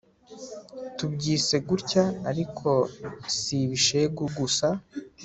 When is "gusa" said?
4.37-4.67